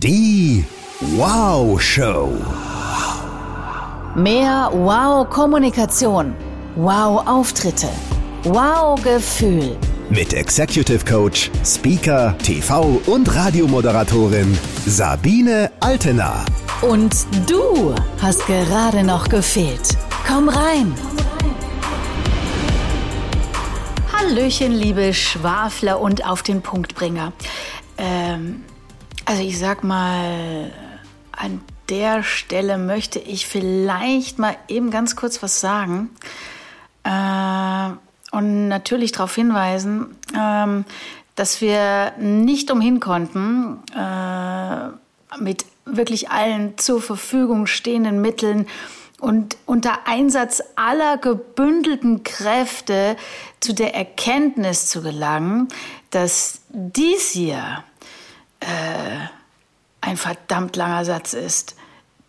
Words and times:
Die 0.00 0.64
Wow 1.00 1.80
Show. 1.80 2.32
Mehr 4.16 4.70
Wow-Kommunikation. 4.72 6.34
Wow-Auftritte. 6.76 7.88
Wow-Gefühl. 8.44 9.76
Mit 10.08 10.32
Executive 10.32 11.04
Coach, 11.04 11.50
Speaker, 11.62 12.34
TV 12.38 13.02
und 13.06 13.32
Radiomoderatorin 13.34 14.58
Sabine 14.86 15.70
Altena. 15.80 16.44
Und 16.80 17.14
du 17.46 17.94
hast 18.20 18.46
gerade 18.46 19.04
noch 19.04 19.28
gefehlt. 19.28 19.96
Komm 20.26 20.48
rein. 20.48 20.94
Hallöchen, 24.10 24.72
liebe 24.72 25.12
Schwafler 25.12 26.00
und 26.00 26.26
auf 26.26 26.42
den 26.42 26.62
Punktbringer. 26.62 27.34
Ähm, 27.98 28.64
also 29.32 29.44
ich 29.44 29.58
sag 29.58 29.82
mal, 29.82 30.70
an 31.32 31.62
der 31.88 32.22
Stelle 32.22 32.76
möchte 32.76 33.18
ich 33.18 33.46
vielleicht 33.46 34.38
mal 34.38 34.54
eben 34.68 34.90
ganz 34.90 35.16
kurz 35.16 35.42
was 35.42 35.58
sagen. 35.58 36.10
Äh, 37.02 37.92
und 38.36 38.68
natürlich 38.68 39.12
darauf 39.12 39.34
hinweisen, 39.34 40.18
ähm, 40.38 40.84
dass 41.34 41.62
wir 41.62 42.12
nicht 42.18 42.70
umhin 42.70 43.00
konnten, 43.00 43.78
äh, 43.96 44.88
mit 45.42 45.64
wirklich 45.86 46.28
allen 46.28 46.76
zur 46.76 47.00
Verfügung 47.00 47.66
stehenden 47.66 48.20
Mitteln 48.20 48.66
und 49.18 49.56
unter 49.64 50.06
Einsatz 50.06 50.62
aller 50.76 51.16
gebündelten 51.16 52.22
Kräfte 52.22 53.16
zu 53.60 53.72
der 53.72 53.94
Erkenntnis 53.94 54.88
zu 54.88 55.00
gelangen, 55.00 55.68
dass 56.10 56.60
dies 56.68 57.30
hier 57.30 57.82
äh, 58.62 59.26
ein 60.00 60.16
verdammt 60.16 60.76
langer 60.76 61.04
Satz 61.04 61.32
ist, 61.32 61.76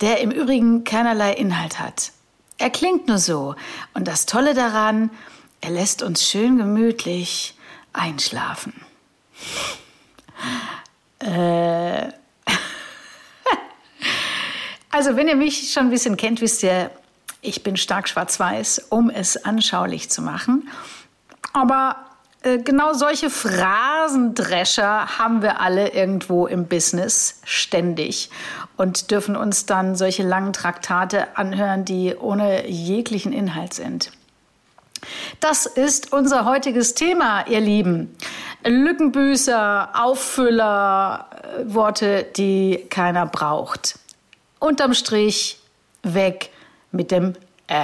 der 0.02 0.20
im 0.22 0.32
Übrigen 0.32 0.84
keinerlei 0.84 1.34
Inhalt 1.34 1.80
hat. 1.80 2.12
Er 2.58 2.70
klingt 2.70 3.08
nur 3.08 3.18
so. 3.18 3.56
Und 3.94 4.08
das 4.08 4.26
Tolle 4.26 4.54
daran, 4.54 5.10
er 5.62 5.72
lässt 5.72 6.04
uns 6.04 6.28
schön 6.30 6.58
gemütlich 6.58 7.56
einschlafen. 7.94 8.74
Äh. 11.20 12.08
also, 14.92 15.16
wenn 15.16 15.30
ihr 15.30 15.38
mich 15.38 15.72
schon 15.72 15.84
ein 15.84 15.90
bisschen 15.90 16.18
kennt, 16.18 16.42
wisst 16.42 16.64
ihr, 16.64 16.92
ich 17.40 17.64
bin 17.64 17.78
stark 17.78 18.10
schwarz-weiß, 18.10 18.88
um 18.90 19.10
es 19.10 19.38
anschaulich 19.46 20.10
zu 20.10 20.22
machen. 20.22 20.68
Aber 21.54 22.13
genau 22.64 22.94
solche 22.94 23.30
Phrasendrescher 23.30 25.18
haben 25.18 25.42
wir 25.42 25.62
alle 25.62 25.94
irgendwo 25.94 26.46
im 26.46 26.68
Business 26.68 27.42
ständig 27.46 28.30
und 28.78 29.12
dürfen 29.12 29.36
uns 29.36 29.66
dann 29.66 29.96
solche 29.96 30.24
langen 30.24 30.54
Traktate 30.54 31.38
anhören, 31.38 31.86
die 31.86 32.16
ohne 32.16 32.68
jeglichen 32.68 33.34
Inhalt 33.34 33.74
sind. 33.74 34.12
Das 35.40 35.66
ist 35.66 36.14
unser 36.14 36.46
heutiges 36.46 36.94
Thema, 36.94 37.46
ihr 37.48 37.60
Lieben. 37.60 38.16
Lückenbüßer, 38.64 39.90
Auffüller, 39.94 41.30
äh, 41.44 41.74
Worte, 41.74 42.26
die 42.36 42.86
keiner 42.90 43.26
braucht. 43.26 44.00
Unterm 44.60 44.94
Strich 44.94 45.60
weg 46.04 46.52
mit 46.92 47.12
dem 47.12 47.34
Äh. 47.68 47.84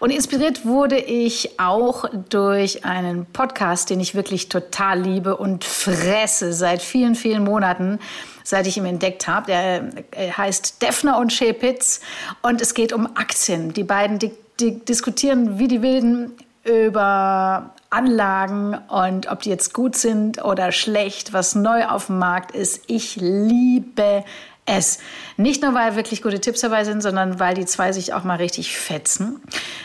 Und 0.00 0.10
inspiriert 0.10 0.64
wurde 0.64 0.98
ich 0.98 1.58
auch 1.58 2.04
durch 2.28 2.84
einen 2.84 3.26
Podcast, 3.26 3.90
den 3.90 4.00
ich 4.00 4.14
wirklich 4.14 4.48
total 4.48 5.00
liebe 5.00 5.36
und 5.36 5.64
fresse 5.64 6.52
seit 6.52 6.82
vielen, 6.82 7.14
vielen 7.14 7.42
Monaten, 7.42 7.98
seit 8.44 8.66
ich 8.66 8.76
ihn 8.76 8.86
entdeckt 8.86 9.26
habe. 9.26 9.46
Der 9.46 10.36
heißt 10.36 10.80
Defner 10.82 11.18
und 11.18 11.32
Schepitz 11.32 12.00
und 12.42 12.60
es 12.60 12.74
geht 12.74 12.92
um 12.92 13.06
Aktien. 13.16 13.72
Die 13.72 13.84
beiden 13.84 14.18
die, 14.18 14.30
die 14.60 14.84
diskutieren 14.84 15.58
wie 15.58 15.68
die 15.68 15.82
Wilden 15.82 16.32
über 16.64 17.74
Anlagen 17.90 18.78
und 18.88 19.30
ob 19.30 19.40
die 19.42 19.50
jetzt 19.50 19.72
gut 19.72 19.96
sind 19.96 20.44
oder 20.44 20.72
schlecht, 20.72 21.32
was 21.32 21.54
neu 21.54 21.86
auf 21.86 22.06
dem 22.06 22.18
Markt 22.18 22.54
ist. 22.54 22.82
Ich 22.86 23.16
liebe 23.16 24.24
es. 24.68 24.98
Nicht 25.36 25.62
nur, 25.62 25.74
weil 25.74 25.96
wirklich 25.96 26.22
gute 26.22 26.40
Tipps 26.40 26.60
dabei 26.60 26.84
sind, 26.84 27.02
sondern 27.02 27.40
weil 27.40 27.54
die 27.54 27.64
zwei 27.64 27.92
sich 27.92 28.12
auch 28.12 28.24
mal 28.24 28.36
richtig 28.36 28.76
fetzen. 28.78 29.40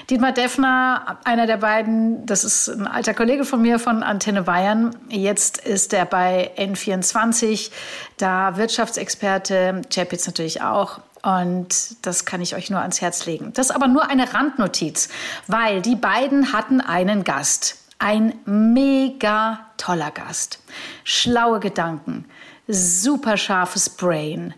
Dietmar 0.09 0.31
Deffner, 0.31 1.19
einer 1.23 1.47
der 1.47 1.57
beiden, 1.57 2.25
das 2.25 2.43
ist 2.43 2.69
ein 2.69 2.87
alter 2.87 3.13
Kollege 3.13 3.45
von 3.45 3.61
mir 3.61 3.79
von 3.79 4.03
Antenne 4.03 4.43
Bayern. 4.43 4.95
Jetzt 5.09 5.59
ist 5.59 5.93
er 5.93 6.05
bei 6.05 6.51
N24, 6.57 7.71
da 8.17 8.57
Wirtschaftsexperte, 8.57 9.81
Chapitz 9.93 10.27
natürlich 10.27 10.61
auch. 10.61 10.99
Und 11.23 12.05
das 12.05 12.25
kann 12.25 12.41
ich 12.41 12.53
euch 12.53 12.69
nur 12.69 12.81
ans 12.81 12.99
Herz 12.99 13.25
legen. 13.25 13.53
Das 13.53 13.69
ist 13.69 13.75
aber 13.75 13.87
nur 13.87 14.09
eine 14.09 14.33
Randnotiz, 14.33 15.07
weil 15.47 15.81
die 15.81 15.95
beiden 15.95 16.51
hatten 16.51 16.81
einen 16.81 17.23
Gast. 17.23 17.77
Ein 17.97 18.33
mega 18.45 19.59
toller 19.77 20.11
Gast. 20.11 20.59
Schlaue 21.05 21.61
Gedanken, 21.61 22.25
super 22.67 23.37
scharfes 23.37 23.89
Brain, 23.89 24.53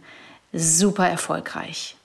super 0.56 1.08
erfolgreich. 1.08 1.96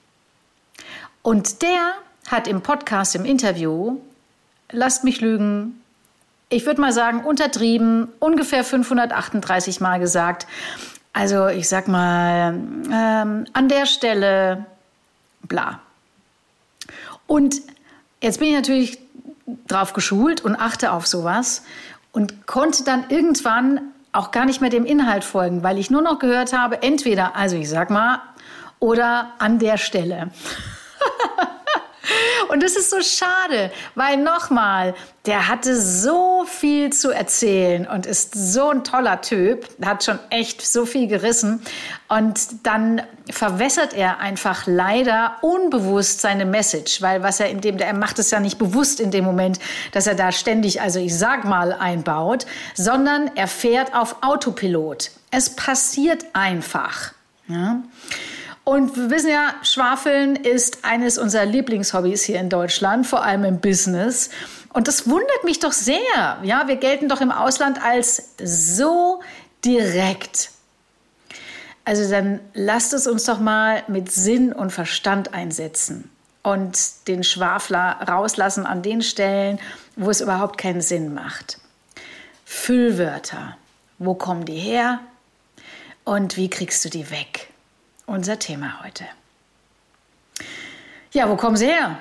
Und 1.22 1.62
der 1.62 1.92
hat 2.28 2.48
im 2.48 2.62
Podcast, 2.62 3.14
im 3.14 3.24
Interview, 3.24 3.98
lasst 4.70 5.04
mich 5.04 5.20
lügen, 5.20 5.80
ich 6.48 6.66
würde 6.66 6.80
mal 6.80 6.92
sagen, 6.92 7.24
untertrieben, 7.24 8.08
ungefähr 8.18 8.64
538 8.64 9.80
Mal 9.80 10.00
gesagt. 10.00 10.46
Also 11.12 11.46
ich 11.48 11.68
sag 11.68 11.88
mal, 11.88 12.54
ähm, 12.92 13.46
an 13.52 13.68
der 13.68 13.86
Stelle, 13.86 14.66
bla. 15.42 15.80
Und 17.26 17.62
jetzt 18.20 18.40
bin 18.40 18.48
ich 18.48 18.54
natürlich 18.54 18.98
drauf 19.68 19.92
geschult 19.92 20.40
und 20.40 20.56
achte 20.56 20.92
auf 20.92 21.06
sowas 21.06 21.62
und 22.12 22.46
konnte 22.46 22.84
dann 22.84 23.08
irgendwann 23.10 23.80
auch 24.12 24.30
gar 24.30 24.44
nicht 24.44 24.60
mehr 24.60 24.70
dem 24.70 24.84
Inhalt 24.84 25.24
folgen, 25.24 25.62
weil 25.62 25.78
ich 25.78 25.90
nur 25.90 26.02
noch 26.02 26.18
gehört 26.18 26.52
habe, 26.52 26.82
entweder, 26.82 27.36
also 27.36 27.56
ich 27.56 27.68
sag 27.68 27.90
mal, 27.90 28.20
oder 28.78 29.32
an 29.38 29.58
der 29.58 29.76
Stelle. 29.76 30.30
Und 32.50 32.64
das 32.64 32.74
ist 32.74 32.90
so 32.90 33.00
schade, 33.00 33.70
weil 33.94 34.16
nochmal, 34.16 34.94
der 35.24 35.46
hatte 35.46 35.80
so 35.80 36.44
viel 36.46 36.90
zu 36.90 37.10
erzählen 37.10 37.86
und 37.86 38.06
ist 38.06 38.34
so 38.34 38.70
ein 38.70 38.82
toller 38.82 39.20
Typ, 39.20 39.68
hat 39.84 40.02
schon 40.02 40.18
echt 40.30 40.60
so 40.66 40.84
viel 40.84 41.06
gerissen. 41.06 41.62
Und 42.08 42.66
dann 42.66 43.02
verwässert 43.30 43.94
er 43.94 44.18
einfach 44.18 44.66
leider 44.66 45.36
unbewusst 45.42 46.20
seine 46.22 46.44
Message, 46.44 47.00
weil 47.02 47.22
was 47.22 47.38
er 47.38 47.50
in 47.50 47.60
dem, 47.60 47.78
er 47.78 47.94
macht 47.94 48.18
es 48.18 48.32
ja 48.32 48.40
nicht 48.40 48.58
bewusst 48.58 48.98
in 48.98 49.12
dem 49.12 49.24
Moment, 49.24 49.60
dass 49.92 50.08
er 50.08 50.16
da 50.16 50.32
ständig, 50.32 50.80
also 50.80 50.98
ich 50.98 51.16
sag 51.16 51.44
mal, 51.44 51.72
einbaut, 51.72 52.46
sondern 52.74 53.30
er 53.36 53.46
fährt 53.46 53.94
auf 53.94 54.16
Autopilot. 54.22 55.12
Es 55.30 55.50
passiert 55.50 56.26
einfach. 56.32 57.12
Ja? 57.46 57.82
Und 58.64 58.96
wir 58.96 59.10
wissen 59.10 59.30
ja, 59.30 59.54
Schwafeln 59.62 60.36
ist 60.36 60.84
eines 60.84 61.18
unserer 61.18 61.46
Lieblingshobbys 61.46 62.22
hier 62.22 62.38
in 62.38 62.50
Deutschland, 62.50 63.06
vor 63.06 63.24
allem 63.24 63.44
im 63.44 63.60
Business. 63.60 64.30
Und 64.72 64.86
das 64.86 65.08
wundert 65.08 65.44
mich 65.44 65.58
doch 65.58 65.72
sehr. 65.72 66.38
Ja, 66.42 66.68
wir 66.68 66.76
gelten 66.76 67.08
doch 67.08 67.20
im 67.20 67.32
Ausland 67.32 67.82
als 67.82 68.34
so 68.42 69.20
direkt. 69.64 70.50
Also 71.84 72.08
dann 72.08 72.40
lasst 72.54 72.92
es 72.92 73.06
uns 73.06 73.24
doch 73.24 73.40
mal 73.40 73.82
mit 73.88 74.12
Sinn 74.12 74.52
und 74.52 74.70
Verstand 74.70 75.34
einsetzen 75.34 76.10
und 76.42 77.08
den 77.08 77.24
Schwafler 77.24 77.98
rauslassen 78.08 78.66
an 78.66 78.82
den 78.82 79.02
Stellen, 79.02 79.58
wo 79.96 80.10
es 80.10 80.20
überhaupt 80.20 80.58
keinen 80.58 80.80
Sinn 80.80 81.12
macht. 81.14 81.58
Füllwörter. 82.44 83.56
Wo 83.98 84.14
kommen 84.14 84.44
die 84.44 84.58
her? 84.58 85.00
Und 86.04 86.36
wie 86.36 86.48
kriegst 86.48 86.84
du 86.84 86.88
die 86.88 87.10
weg? 87.10 87.49
Unser 88.10 88.38
Thema 88.38 88.82
heute. 88.82 89.04
Ja, 91.12 91.28
wo 91.28 91.36
kommen 91.36 91.56
Sie 91.56 91.66
her? 91.66 91.96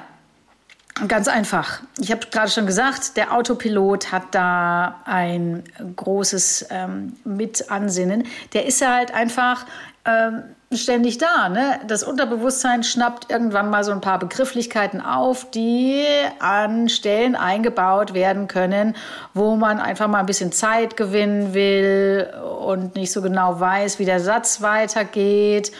Ganz 1.08 1.28
einfach. 1.28 1.82
Ich 1.98 2.12
habe 2.12 2.28
gerade 2.32 2.50
schon 2.50 2.66
gesagt, 2.66 3.16
der 3.16 3.34
Autopilot 3.34 4.12
hat 4.12 4.24
da 4.32 5.02
ein 5.06 5.64
großes 5.96 6.68
ähm, 6.72 7.14
Mitansinnen. 7.24 8.24
Der 8.54 8.66
ist 8.66 8.82
ja 8.82 8.96
halt 8.96 9.14
einfach 9.14 9.66
ähm, 10.06 10.44
ständig 10.74 11.18
da. 11.18 11.50
Ne? 11.50 11.80
Das 11.88 12.04
Unterbewusstsein 12.04 12.84
schnappt 12.84 13.32
irgendwann 13.32 13.70
mal 13.70 13.84
so 13.84 13.92
ein 13.92 14.02
paar 14.02 14.20
Begrifflichkeiten 14.20 15.02
auf, 15.02 15.50
die 15.52 16.04
an 16.40 16.90
Stellen 16.90 17.36
eingebaut 17.36 18.14
werden 18.14 18.48
können, 18.48 18.96
wo 19.34 19.56
man 19.56 19.80
einfach 19.80 20.08
mal 20.08 20.20
ein 20.20 20.26
bisschen 20.26 20.52
Zeit 20.52 20.98
gewinnen 20.98 21.54
will 21.54 22.30
und 22.68 22.96
nicht 22.96 23.12
so 23.12 23.22
genau 23.22 23.60
weiß, 23.60 24.00
wie 24.00 24.06
der 24.06 24.20
Satz 24.20 24.62
weitergeht 24.62 25.72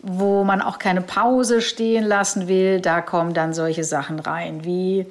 wo 0.00 0.44
man 0.44 0.60
auch 0.60 0.78
keine 0.78 1.00
Pause 1.00 1.60
stehen 1.60 2.04
lassen 2.04 2.48
will, 2.48 2.80
da 2.80 3.00
kommen 3.00 3.34
dann 3.34 3.52
solche 3.52 3.84
Sachen 3.84 4.20
rein 4.20 4.64
wie 4.64 5.06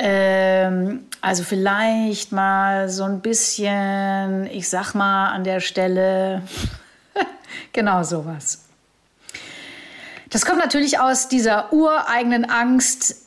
ähm, 0.00 1.06
also 1.20 1.42
vielleicht 1.42 2.30
mal 2.30 2.88
so 2.88 3.02
ein 3.02 3.20
bisschen, 3.20 4.46
ich 4.46 4.68
sag 4.68 4.94
mal 4.94 5.30
an 5.30 5.42
der 5.42 5.58
Stelle 5.58 6.42
Genau 7.72 8.02
sowas. 8.02 8.64
Das 10.30 10.44
kommt 10.44 10.58
natürlich 10.58 11.00
aus 11.00 11.28
dieser 11.28 11.72
ureigenen 11.72 12.44
Angst, 12.44 13.24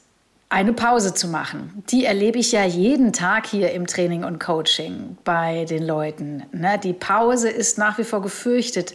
eine 0.50 0.74
Pause 0.74 1.14
zu 1.14 1.28
machen. 1.30 1.84
Die 1.90 2.06
erlebe 2.06 2.38
ich 2.38 2.52
ja 2.52 2.66
jeden 2.66 3.14
Tag 3.14 3.48
hier 3.48 3.72
im 3.72 3.88
Training 3.88 4.26
und 4.26 4.40
Coaching 4.40 5.18
bei 5.24 5.66
den 5.66 5.86
Leuten. 5.86 6.44
Ne? 6.52 6.78
Die 6.84 6.94
Pause 6.94 7.50
ist 7.50 7.78
nach 7.78 7.98
wie 7.98 8.04
vor 8.04 8.22
gefürchtet. 8.22 8.94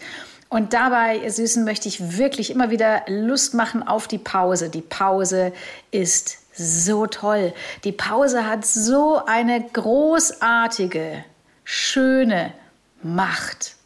Und 0.49 0.73
dabei, 0.73 1.19
ihr 1.19 1.33
Süßen, 1.33 1.65
möchte 1.65 1.89
ich 1.89 2.19
wirklich 2.19 2.51
immer 2.51 2.71
wieder 2.71 3.03
Lust 3.09 3.55
machen 3.55 3.87
auf 3.87 4.07
die 4.07 4.19
Pause. 4.19 4.71
Die 4.71 4.81
Pause 4.81 5.53
ist 5.91 6.39
so 6.55 7.07
toll. 7.07 7.53
Die 7.85 7.93
Pause 7.93 8.47
hat 8.47 8.65
so 8.65 9.25
eine 9.27 9.63
großartige, 9.63 11.25
schöne 11.65 12.53
Macht. 13.03 13.77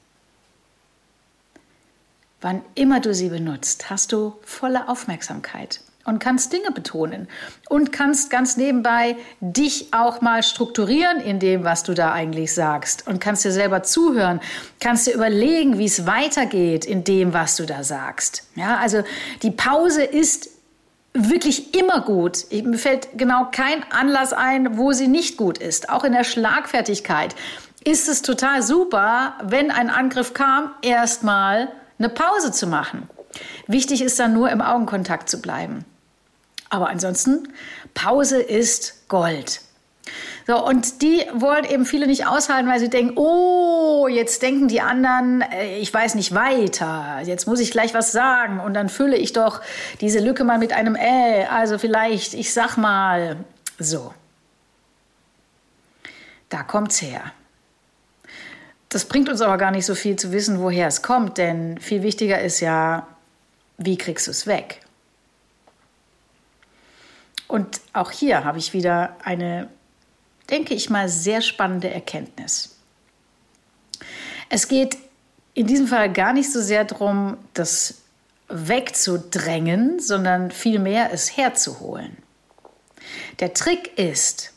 Wann 2.41 2.63
immer 2.75 3.01
du 3.01 3.13
sie 3.15 3.29
benutzt, 3.29 3.91
hast 3.91 4.13
du 4.13 4.35
volle 4.43 4.89
Aufmerksamkeit 4.89 5.81
und 6.11 6.19
kannst 6.19 6.53
Dinge 6.53 6.73
betonen 6.73 7.29
und 7.69 7.93
kannst 7.93 8.31
ganz 8.31 8.57
nebenbei 8.57 9.17
dich 9.41 9.95
auch 9.95 10.21
mal 10.21 10.43
strukturieren 10.43 11.21
in 11.21 11.39
dem, 11.39 11.63
was 11.63 11.85
du 11.85 11.95
da 11.95 12.13
eigentlich 12.13 12.53
sagst 12.53 13.07
und 13.07 13.21
kannst 13.21 13.45
dir 13.45 13.53
selber 13.53 13.85
zuhören, 13.85 14.41
kannst 14.81 15.07
dir 15.07 15.15
überlegen, 15.15 15.79
wie 15.79 15.87
es 15.87 16.07
weitergeht 16.07 16.85
in 16.85 17.05
dem, 17.05 17.33
was 17.33 17.57
du 17.57 17.65
da 17.65 17.85
sagst. 17.85 18.49
Ja, 18.57 18.79
also 18.79 19.03
die 19.43 19.53
Pause 19.53 20.03
ist 20.03 20.51
wirklich 21.15 21.75
immer 21.77 22.01
gut. 22.01 22.47
Mir 22.51 22.79
fällt 22.79 23.17
genau 23.17 23.49
kein 23.53 23.85
Anlass 23.91 24.33
ein, 24.33 24.77
wo 24.77 24.93
sie 24.93 25.09
nicht 25.09 25.37
gut 25.37 25.59
ist. 25.59 25.91
Auch 25.91 26.03
in 26.03 26.13
der 26.13 26.25
Schlagfertigkeit 26.25 27.37
ist 27.85 28.09
es 28.09 28.23
total 28.23 28.63
super, 28.63 29.35
wenn 29.45 29.71
ein 29.71 29.91
Angriff 29.91 30.35
kam, 30.35 30.71
erstmal 30.83 31.69
eine 31.99 32.09
Pause 32.09 32.51
zu 32.51 32.67
machen. 32.67 33.09
Wichtig 33.67 34.03
ist 34.03 34.19
dann 34.19 34.33
nur 34.33 34.51
im 34.51 34.61
Augenkontakt 34.61 35.29
zu 35.29 35.41
bleiben. 35.41 35.85
Aber 36.71 36.89
ansonsten, 36.89 37.49
Pause 37.95 38.41
ist 38.41 39.09
Gold. 39.09 39.61
So, 40.47 40.65
und 40.65 41.03
die 41.03 41.25
wollen 41.35 41.65
eben 41.65 41.85
viele 41.85 42.07
nicht 42.07 42.27
aushalten, 42.27 42.69
weil 42.69 42.81
sie 42.81 42.89
denken, 42.89 43.17
oh, 43.17 44.09
jetzt 44.09 44.43
denken 44.43 44.69
die 44.69 44.81
anderen, 44.81 45.43
äh, 45.43 45.79
ich 45.79 45.93
weiß 45.93 46.15
nicht 46.15 46.35
weiter, 46.35 47.21
jetzt 47.25 47.47
muss 47.47 47.61
ich 47.61 47.71
gleich 47.71 47.95
was 47.95 48.13
sagen 48.13 48.59
und 48.59 48.75
dann 48.75 48.89
fülle 48.89 49.17
ich 49.17 49.33
doch 49.33 49.61
diese 50.01 50.19
Lücke 50.19 50.45
mal 50.45 50.59
mit 50.59 50.73
einem 50.73 50.97
äh, 50.97 51.45
also 51.45 51.79
vielleicht, 51.79 52.35
ich 52.35 52.53
sag 52.53 52.77
mal, 52.77 53.37
so. 53.79 54.13
Da 56.49 56.63
kommt's 56.63 57.01
her. 57.01 57.33
Das 58.89 59.05
bringt 59.05 59.29
uns 59.29 59.41
aber 59.41 59.57
gar 59.57 59.71
nicht 59.71 59.87
so 59.87 59.95
viel 59.95 60.17
zu 60.17 60.33
wissen, 60.33 60.61
woher 60.61 60.89
es 60.89 61.03
kommt, 61.03 61.39
denn 61.39 61.79
viel 61.79 62.03
wichtiger 62.03 62.41
ist 62.41 62.59
ja, 62.59 63.07
wie 63.79 63.97
kriegst 63.97 64.27
du 64.27 64.33
es 64.33 64.49
weg? 64.49 64.81
Und 67.51 67.81
auch 67.93 68.13
hier 68.13 68.45
habe 68.45 68.59
ich 68.59 68.73
wieder 68.75 69.17
eine, 69.25 69.69
denke 70.51 70.73
ich 70.73 70.89
mal, 70.89 71.09
sehr 71.09 71.41
spannende 71.41 71.91
Erkenntnis. 71.91 72.77
Es 74.49 74.69
geht 74.69 74.97
in 75.55 75.67
diesem 75.67 75.89
Fall 75.89 76.13
gar 76.13 76.33
nicht 76.33 76.53
so 76.53 76.63
sehr 76.63 76.85
darum, 76.85 77.39
das 77.53 78.03
wegzudrängen, 78.49 79.99
sondern 79.99 80.53
vielmehr 80.53 81.13
es 81.13 81.37
herzuholen. 81.37 82.17
Der 83.41 83.53
Trick 83.53 83.99
ist, 83.99 84.53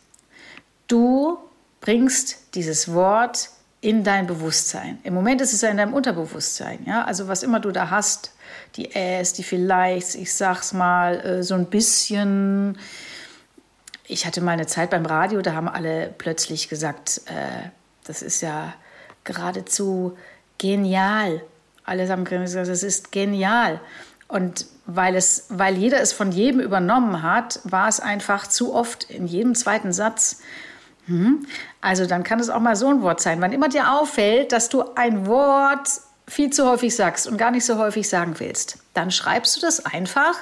du 0.87 1.39
bringst 1.81 2.53
dieses 2.53 2.93
Wort 2.93 3.49
in 3.83 4.05
dein 4.05 4.27
Bewusstsein. 4.27 4.97
Im 5.03 5.13
Moment 5.13 5.41
ist 5.41 5.51
es 5.51 5.59
ja 5.61 5.67
in 5.67 5.75
deinem 5.75 5.93
Unterbewusstsein. 5.93 6.79
Ja? 6.85 7.03
Also 7.03 7.27
was 7.27 7.43
immer 7.43 7.59
du 7.59 7.71
da 7.71 7.89
hast, 7.89 8.31
die 8.77 8.95
Äs, 8.95 9.33
die 9.33 9.43
vielleicht, 9.43 10.15
ich 10.15 10.33
sag's 10.33 10.71
mal, 10.71 11.19
äh, 11.19 11.43
so 11.43 11.55
ein 11.55 11.65
bisschen. 11.65 12.77
Ich 14.05 14.25
hatte 14.25 14.39
mal 14.39 14.51
eine 14.51 14.67
Zeit 14.67 14.89
beim 14.89 15.05
Radio, 15.05 15.41
da 15.41 15.53
haben 15.53 15.67
alle 15.67 16.13
plötzlich 16.17 16.69
gesagt, 16.69 17.21
äh, 17.25 17.69
das 18.05 18.21
ist 18.21 18.41
ja 18.41 18.73
geradezu 19.25 20.17
genial. 20.57 21.41
Alle 21.83 22.07
haben 22.07 22.23
gesagt, 22.23 22.69
das 22.69 22.83
ist 22.83 23.11
genial. 23.11 23.81
Und 24.29 24.65
weil, 24.85 25.15
es, 25.15 25.47
weil 25.49 25.75
jeder 25.75 25.99
es 25.99 26.13
von 26.13 26.31
jedem 26.31 26.61
übernommen 26.61 27.21
hat, 27.21 27.59
war 27.65 27.89
es 27.89 27.99
einfach 27.99 28.47
zu 28.47 28.73
oft 28.73 29.03
in 29.09 29.27
jedem 29.27 29.55
zweiten 29.55 29.91
Satz? 29.91 30.39
Also 31.81 32.05
dann 32.05 32.23
kann 32.23 32.39
es 32.39 32.49
auch 32.49 32.59
mal 32.59 32.75
so 32.75 32.87
ein 32.87 33.01
Wort 33.01 33.21
sein. 33.21 33.41
Wann 33.41 33.51
immer 33.51 33.69
dir 33.69 33.91
auffällt, 33.91 34.51
dass 34.51 34.69
du 34.69 34.83
ein 34.95 35.27
Wort 35.27 35.89
viel 36.27 36.51
zu 36.51 36.65
häufig 36.69 36.95
sagst 36.95 37.27
und 37.27 37.37
gar 37.37 37.51
nicht 37.51 37.65
so 37.65 37.77
häufig 37.77 38.07
sagen 38.07 38.35
willst, 38.39 38.77
dann 38.93 39.11
schreibst 39.11 39.57
du 39.57 39.61
das 39.61 39.85
einfach 39.85 40.35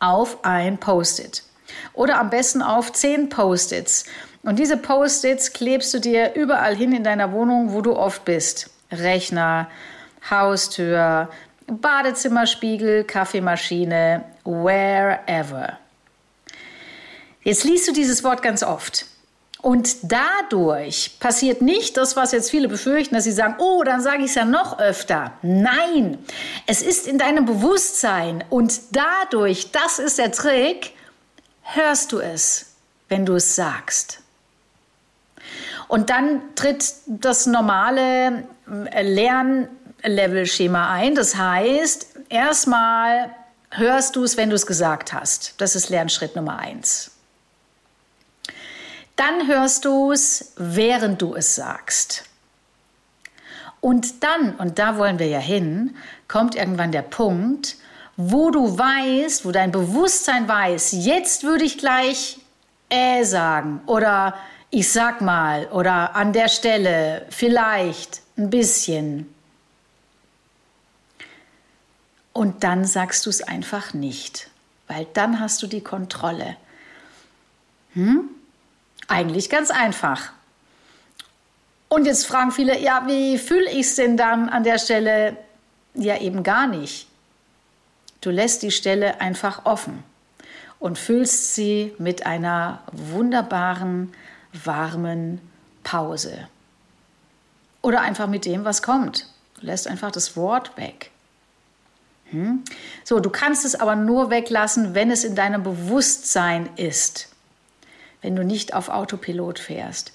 auf 0.00 0.44
ein 0.44 0.78
Post-it. 0.78 1.44
Oder 1.92 2.18
am 2.18 2.30
besten 2.30 2.62
auf 2.62 2.92
zehn 2.92 3.28
Post-its. 3.28 4.04
Und 4.42 4.58
diese 4.58 4.76
Post-its 4.76 5.52
klebst 5.52 5.92
du 5.94 6.00
dir 6.00 6.34
überall 6.34 6.74
hin 6.74 6.92
in 6.92 7.04
deiner 7.04 7.32
Wohnung, 7.32 7.72
wo 7.72 7.82
du 7.82 7.96
oft 7.96 8.24
bist. 8.24 8.70
Rechner, 8.90 9.68
Haustür, 10.30 11.28
Badezimmerspiegel, 11.66 13.04
Kaffeemaschine, 13.04 14.24
wherever. 14.44 15.78
Jetzt 17.42 17.64
liest 17.64 17.88
du 17.88 17.92
dieses 17.92 18.24
Wort 18.24 18.42
ganz 18.42 18.62
oft. 18.62 19.06
Und 19.60 20.12
dadurch 20.12 21.18
passiert 21.18 21.62
nicht 21.62 21.96
das, 21.96 22.14
was 22.14 22.30
jetzt 22.30 22.50
viele 22.50 22.68
befürchten, 22.68 23.14
dass 23.14 23.24
sie 23.24 23.32
sagen, 23.32 23.56
oh, 23.58 23.82
dann 23.82 24.00
sage 24.00 24.18
ich 24.18 24.30
es 24.30 24.34
ja 24.36 24.44
noch 24.44 24.78
öfter. 24.78 25.32
Nein, 25.42 26.18
es 26.66 26.80
ist 26.80 27.08
in 27.08 27.18
deinem 27.18 27.44
Bewusstsein 27.44 28.44
und 28.50 28.80
dadurch, 28.92 29.72
das 29.72 29.98
ist 29.98 30.18
der 30.18 30.30
Trick, 30.30 30.92
hörst 31.62 32.12
du 32.12 32.20
es, 32.20 32.76
wenn 33.08 33.26
du 33.26 33.34
es 33.34 33.56
sagst. 33.56 34.20
Und 35.88 36.10
dann 36.10 36.54
tritt 36.54 36.94
das 37.06 37.46
normale 37.46 38.44
äh, 38.90 39.02
Lernlevel-Schema 39.02 40.92
ein. 40.92 41.14
Das 41.14 41.34
heißt, 41.34 42.14
erstmal 42.28 43.34
hörst 43.70 44.14
du 44.14 44.22
es, 44.22 44.36
wenn 44.36 44.50
du 44.50 44.56
es 44.56 44.66
gesagt 44.66 45.12
hast. 45.12 45.54
Das 45.60 45.74
ist 45.74 45.88
Lernschritt 45.88 46.36
Nummer 46.36 46.58
eins. 46.58 47.10
Dann 49.18 49.48
hörst 49.48 49.84
du 49.84 50.12
es, 50.12 50.52
während 50.56 51.20
du 51.20 51.34
es 51.34 51.56
sagst. 51.56 52.22
Und 53.80 54.22
dann, 54.22 54.54
und 54.54 54.78
da 54.78 54.96
wollen 54.96 55.18
wir 55.18 55.26
ja 55.26 55.40
hin, 55.40 55.96
kommt 56.28 56.54
irgendwann 56.54 56.92
der 56.92 57.02
Punkt, 57.02 57.76
wo 58.16 58.52
du 58.52 58.78
weißt, 58.78 59.44
wo 59.44 59.50
dein 59.50 59.72
Bewusstsein 59.72 60.46
weiß, 60.46 60.92
jetzt 60.92 61.42
würde 61.42 61.64
ich 61.64 61.78
gleich 61.78 62.38
äh 62.90 63.24
sagen 63.24 63.80
oder 63.86 64.38
ich 64.70 64.92
sag 64.92 65.20
mal 65.20 65.66
oder 65.72 66.14
an 66.14 66.32
der 66.32 66.48
Stelle 66.48 67.26
vielleicht 67.28 68.22
ein 68.36 68.50
bisschen. 68.50 69.34
Und 72.32 72.62
dann 72.62 72.84
sagst 72.84 73.26
du 73.26 73.30
es 73.30 73.42
einfach 73.42 73.94
nicht, 73.94 74.48
weil 74.86 75.08
dann 75.12 75.40
hast 75.40 75.60
du 75.60 75.66
die 75.66 75.82
Kontrolle. 75.82 76.56
Hm? 77.94 78.30
Eigentlich 79.08 79.48
ganz 79.48 79.70
einfach. 79.70 80.32
Und 81.88 82.04
jetzt 82.04 82.26
fragen 82.26 82.52
viele, 82.52 82.78
ja, 82.78 83.04
wie 83.06 83.38
fühle 83.38 83.70
ich 83.70 83.86
es 83.86 83.94
denn 83.96 84.18
dann 84.18 84.50
an 84.50 84.62
der 84.62 84.78
Stelle? 84.78 85.36
Ja, 85.94 86.20
eben 86.20 86.42
gar 86.42 86.66
nicht. 86.66 87.08
Du 88.20 88.30
lässt 88.30 88.62
die 88.62 88.70
Stelle 88.70 89.20
einfach 89.22 89.64
offen 89.64 90.04
und 90.78 90.98
füllst 90.98 91.54
sie 91.54 91.94
mit 91.98 92.26
einer 92.26 92.82
wunderbaren, 92.92 94.12
warmen 94.52 95.40
Pause. 95.82 96.46
Oder 97.80 98.02
einfach 98.02 98.26
mit 98.26 98.44
dem, 98.44 98.66
was 98.66 98.82
kommt. 98.82 99.26
Du 99.58 99.66
lässt 99.66 99.88
einfach 99.88 100.10
das 100.10 100.36
Wort 100.36 100.76
weg. 100.76 101.10
Hm? 102.26 102.62
So, 103.04 103.18
du 103.20 103.30
kannst 103.30 103.64
es 103.64 103.74
aber 103.74 103.96
nur 103.96 104.28
weglassen, 104.28 104.94
wenn 104.94 105.10
es 105.10 105.24
in 105.24 105.34
deinem 105.34 105.62
Bewusstsein 105.62 106.68
ist 106.76 107.30
wenn 108.22 108.36
du 108.36 108.44
nicht 108.44 108.74
auf 108.74 108.88
Autopilot 108.88 109.58
fährst. 109.58 110.12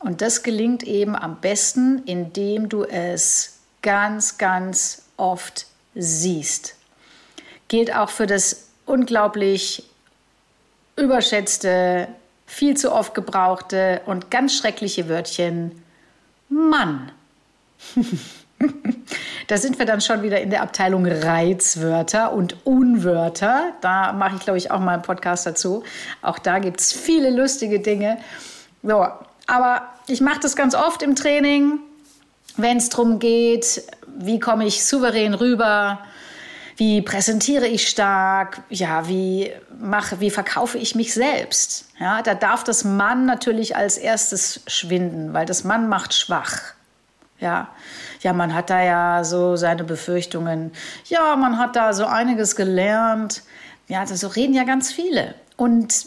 Und 0.00 0.20
das 0.20 0.42
gelingt 0.42 0.82
eben 0.82 1.16
am 1.16 1.40
besten, 1.40 2.02
indem 2.04 2.68
du 2.68 2.84
es 2.84 3.58
ganz, 3.82 4.38
ganz 4.38 5.02
oft 5.16 5.66
siehst. 5.94 6.76
Gilt 7.68 7.94
auch 7.94 8.10
für 8.10 8.26
das 8.26 8.68
unglaublich 8.84 9.84
überschätzte, 10.96 12.08
viel 12.46 12.76
zu 12.76 12.92
oft 12.92 13.14
gebrauchte 13.14 14.02
und 14.06 14.30
ganz 14.30 14.54
schreckliche 14.54 15.08
Wörtchen 15.08 15.82
Mann. 16.48 17.10
Da 19.46 19.56
sind 19.56 19.78
wir 19.78 19.86
dann 19.86 20.00
schon 20.00 20.22
wieder 20.22 20.40
in 20.40 20.50
der 20.50 20.62
Abteilung 20.62 21.06
Reizwörter 21.06 22.32
und 22.32 22.66
Unwörter. 22.66 23.72
Da 23.80 24.12
mache 24.12 24.36
ich, 24.36 24.42
glaube 24.42 24.58
ich, 24.58 24.70
auch 24.70 24.80
mal 24.80 24.94
einen 24.94 25.02
Podcast 25.02 25.46
dazu. 25.46 25.84
Auch 26.22 26.38
da 26.38 26.58
gibt 26.58 26.80
es 26.80 26.92
viele 26.92 27.30
lustige 27.30 27.80
Dinge. 27.80 28.18
So, 28.82 29.06
aber 29.46 29.82
ich 30.08 30.20
mache 30.20 30.40
das 30.40 30.56
ganz 30.56 30.74
oft 30.74 31.02
im 31.02 31.14
Training 31.14 31.80
wenn 32.56 32.78
es 32.78 32.88
darum 32.88 33.18
geht, 33.18 33.82
wie 34.06 34.40
komme 34.40 34.66
ich 34.66 34.84
souverän 34.84 35.34
rüber, 35.34 36.00
wie 36.76 37.00
präsentiere 37.02 37.66
ich 37.66 37.88
stark, 37.88 38.62
ja, 38.68 39.08
wie 39.08 39.52
mache, 39.78 40.20
wie 40.20 40.30
verkaufe 40.30 40.78
ich 40.78 40.94
mich 40.94 41.14
selbst. 41.14 41.86
Ja, 41.98 42.22
da 42.22 42.34
darf 42.34 42.64
das 42.64 42.84
Mann 42.84 43.24
natürlich 43.24 43.76
als 43.76 43.96
erstes 43.96 44.60
schwinden, 44.66 45.32
weil 45.32 45.46
das 45.46 45.64
Mann 45.64 45.88
macht 45.88 46.14
schwach. 46.14 46.60
Ja, 47.38 47.68
ja, 48.20 48.32
man 48.32 48.54
hat 48.54 48.70
da 48.70 48.82
ja 48.82 49.24
so 49.24 49.56
seine 49.56 49.84
Befürchtungen. 49.84 50.72
Ja, 51.04 51.36
man 51.36 51.58
hat 51.58 51.76
da 51.76 51.92
so 51.92 52.06
einiges 52.06 52.56
gelernt. 52.56 53.42
Ja, 53.88 54.06
so 54.06 54.28
reden 54.28 54.54
ja 54.54 54.64
ganz 54.64 54.92
viele. 54.92 55.34
Und 55.56 56.06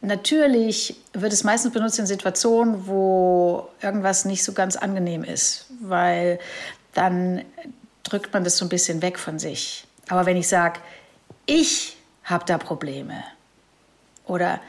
natürlich 0.00 0.96
wird 1.12 1.32
es 1.32 1.44
meistens 1.44 1.72
benutzt 1.72 1.98
in 1.98 2.06
Situationen, 2.06 2.86
wo 2.86 3.68
irgendwas 3.80 4.24
nicht 4.24 4.44
so 4.44 4.52
ganz 4.52 4.76
angenehm 4.76 5.24
ist, 5.24 5.66
weil 5.80 6.38
dann 6.94 7.42
drückt 8.02 8.32
man 8.32 8.44
das 8.44 8.56
so 8.56 8.64
ein 8.64 8.68
bisschen 8.68 9.02
weg 9.02 9.18
von 9.18 9.38
sich. 9.38 9.86
Aber 10.08 10.26
wenn 10.26 10.36
ich 10.36 10.48
sage, 10.48 10.80
ich 11.46 11.96
habe 12.24 12.44
da 12.44 12.58
Probleme 12.58 13.22
oder 14.26 14.60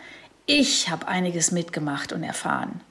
ich 0.46 0.90
habe 0.90 1.08
einiges 1.08 1.52
mitgemacht 1.52 2.14
und 2.14 2.24
erfahren, 2.24 2.82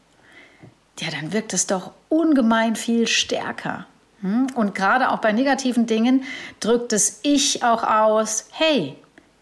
ja, 0.98 1.10
dann 1.10 1.32
wirkt 1.32 1.52
es 1.52 1.66
doch 1.66 1.92
ungemein 2.10 2.76
viel 2.76 3.06
stärker. 3.06 3.86
Hm? 4.20 4.48
Und 4.54 4.74
gerade 4.74 5.10
auch 5.10 5.18
bei 5.18 5.32
negativen 5.32 5.86
Dingen 5.86 6.24
drückt 6.60 6.92
es 6.92 7.20
Ich 7.22 7.62
auch 7.62 7.82
aus, 7.82 8.48
hey, 8.52 8.96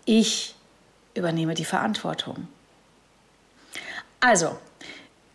ich 0.05 0.55
übernehme 1.15 1.55
die 1.55 1.65
Verantwortung. 1.65 2.47
Also, 4.21 4.57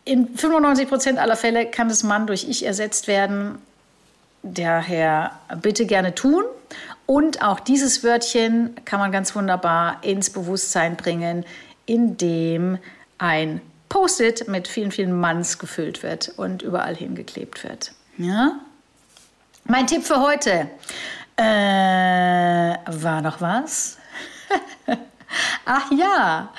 in 0.04 0.36
95 0.36 0.88
Prozent 0.88 1.18
aller 1.18 1.36
Fälle 1.36 1.70
kann 1.70 1.88
das 1.88 2.02
Mann 2.02 2.26
durch 2.26 2.48
Ich 2.48 2.64
ersetzt 2.64 3.06
werden. 3.06 3.58
Daher 4.42 5.32
bitte 5.62 5.86
gerne 5.86 6.14
tun. 6.14 6.44
Und 7.06 7.42
auch 7.42 7.60
dieses 7.60 8.02
Wörtchen 8.02 8.74
kann 8.84 9.00
man 9.00 9.12
ganz 9.12 9.34
wunderbar 9.34 10.02
ins 10.02 10.30
Bewusstsein 10.30 10.96
bringen, 10.96 11.44
indem 11.86 12.78
ein 13.18 13.60
Post-it 13.88 14.48
mit 14.48 14.68
vielen, 14.68 14.90
vielen 14.90 15.18
Manns 15.18 15.58
gefüllt 15.58 16.02
wird 16.02 16.32
und 16.36 16.62
überall 16.62 16.96
hingeklebt 16.96 17.64
wird. 17.64 17.92
Ja? 18.18 18.60
Mein 19.64 19.86
Tipp 19.86 20.04
für 20.04 20.20
heute. 20.20 20.68
Äh, 21.36 21.42
war 21.44 23.22
noch 23.22 23.40
was? 23.40 23.98
Ach 25.64 25.90
ja, 25.90 26.52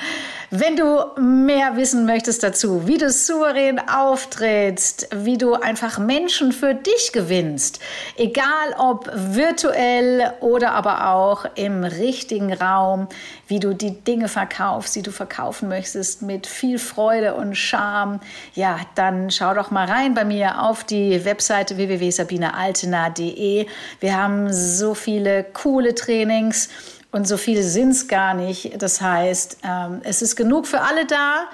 wenn 0.59 0.75
du 0.75 1.21
mehr 1.21 1.75
wissen 1.75 2.05
möchtest 2.05 2.43
dazu, 2.43 2.87
wie 2.87 2.97
du 2.97 3.09
souverän 3.09 3.79
auftrittst, 3.89 5.09
wie 5.13 5.37
du 5.37 5.53
einfach 5.53 5.97
Menschen 5.97 6.51
für 6.51 6.73
dich 6.73 7.11
gewinnst, 7.11 7.79
egal 8.15 8.75
ob 8.77 9.11
virtuell 9.13 10.33
oder 10.39 10.71
aber 10.73 11.09
auch 11.09 11.45
im 11.55 11.83
richtigen 11.83 12.53
Raum, 12.53 13.07
wie 13.47 13.59
du 13.59 13.73
die 13.73 13.91
Dinge 14.03 14.27
verkaufst, 14.27 14.95
die 14.95 15.01
du 15.01 15.11
verkaufen 15.11 15.67
möchtest, 15.67 16.21
mit 16.21 16.47
viel 16.47 16.79
Freude 16.79 17.35
und 17.35 17.55
Charme, 17.55 18.19
ja, 18.53 18.79
dann 18.95 19.31
schau 19.31 19.53
doch 19.53 19.71
mal 19.71 19.87
rein 19.87 20.13
bei 20.13 20.25
mir 20.25 20.61
auf 20.61 20.83
die 20.83 21.25
Webseite 21.25 21.77
www.sabinealtener.de. 21.77 23.67
Wir 23.99 24.17
haben 24.17 24.53
so 24.53 24.93
viele 24.93 25.43
coole 25.43 25.95
Trainings 25.95 26.69
und 27.15 27.25
so 27.25 27.37
viele 27.37 27.63
sind 27.63 27.91
es 27.91 28.09
gar 28.09 28.33
nicht. 28.33 28.81
Das 28.81 28.99
heißt, 28.99 29.59
ähm, 29.63 30.01
es 30.03 30.21
ist 30.21 30.35
genug 30.35 30.67
für 30.67 30.81
alle 30.81 31.05
da, 31.05 31.45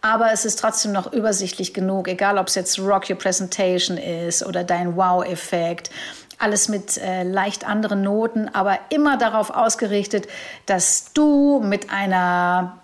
aber 0.00 0.32
es 0.32 0.46
ist 0.46 0.58
trotzdem 0.58 0.92
noch 0.92 1.12
übersichtlich 1.12 1.74
genug, 1.74 2.08
egal 2.08 2.38
ob 2.38 2.46
es 2.46 2.54
jetzt 2.54 2.78
Rock 2.78 3.10
Your 3.10 3.18
Presentation 3.18 3.98
ist 3.98 4.42
oder 4.42 4.64
dein 4.64 4.96
Wow-Effekt. 4.96 5.90
Alles 6.38 6.70
mit 6.70 6.96
äh, 6.96 7.22
leicht 7.22 7.68
anderen 7.68 8.00
Noten, 8.00 8.48
aber 8.48 8.78
immer 8.88 9.18
darauf 9.18 9.50
ausgerichtet, 9.50 10.26
dass 10.64 11.12
du 11.12 11.60
mit 11.62 11.92
einer 11.92 12.78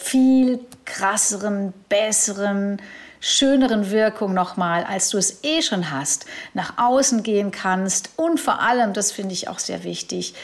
viel 0.00 0.60
krasseren, 0.84 1.72
besseren, 1.88 2.80
schöneren 3.18 3.90
Wirkung 3.90 4.32
nochmal, 4.32 4.84
als 4.84 5.10
du 5.10 5.18
es 5.18 5.42
eh 5.42 5.62
schon 5.62 5.90
hast, 5.90 6.26
nach 6.54 6.74
außen 6.78 7.24
gehen 7.24 7.50
kannst 7.50 8.10
und 8.16 8.38
vor 8.38 8.60
allem, 8.60 8.92
das 8.92 9.10
finde 9.10 9.32
ich 9.32 9.48
auch 9.48 9.60
sehr 9.60 9.82
wichtig, 9.84 10.34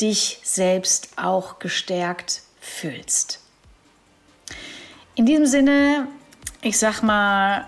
dich 0.00 0.40
selbst 0.42 1.10
auch 1.16 1.58
gestärkt 1.58 2.42
fühlst. 2.60 3.40
In 5.14 5.26
diesem 5.26 5.46
Sinne, 5.46 6.08
ich 6.62 6.78
sag 6.78 7.02
mal, 7.02 7.66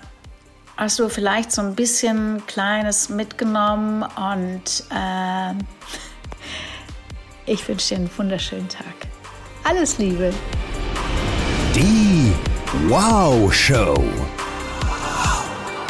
hast 0.76 0.98
du 0.98 1.08
vielleicht 1.08 1.52
so 1.52 1.62
ein 1.62 1.74
bisschen 1.74 2.42
Kleines 2.46 3.08
mitgenommen 3.08 4.02
und 4.02 4.84
äh, 4.90 5.54
ich 7.46 7.66
wünsche 7.68 7.88
dir 7.88 7.96
einen 7.96 8.10
wunderschönen 8.16 8.68
Tag. 8.68 8.94
Alles 9.64 9.98
Liebe. 9.98 10.32
Die 11.74 12.32
Wow 12.88 13.52
Show. 13.52 13.96